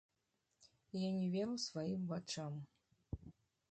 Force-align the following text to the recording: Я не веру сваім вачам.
Я 1.07 1.11
не 1.19 1.27
веру 1.37 1.55
сваім 1.69 2.01
вачам. 2.15 2.53